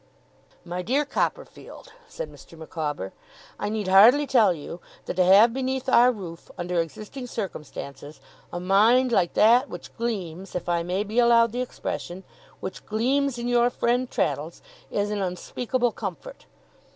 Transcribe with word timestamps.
'My 0.65 0.81
dear 0.81 1.05
Copperfield,' 1.05 1.93
said 2.07 2.31
Mr. 2.31 2.57
Micawber, 2.57 3.13
'I 3.59 3.69
need 3.69 3.87
hardly 3.87 4.25
tell 4.25 4.51
you 4.51 4.79
that 5.05 5.13
to 5.13 5.23
have 5.23 5.53
beneath 5.53 5.87
our 5.87 6.11
roof, 6.11 6.49
under 6.57 6.81
existing 6.81 7.27
circumstances, 7.27 8.19
a 8.51 8.59
mind 8.59 9.11
like 9.11 9.35
that 9.35 9.69
which 9.69 9.95
gleams 9.97 10.55
if 10.55 10.67
I 10.67 10.81
may 10.81 11.03
be 11.03 11.19
allowed 11.19 11.51
the 11.51 11.61
expression 11.61 12.23
which 12.61 12.83
gleams 12.87 13.37
in 13.37 13.47
your 13.47 13.69
friend 13.69 14.09
Traddles, 14.09 14.63
is 14.89 15.11
an 15.11 15.21
unspeakable 15.21 15.91
comfort. 15.91 16.47